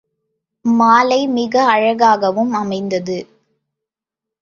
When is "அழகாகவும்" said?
1.65-2.53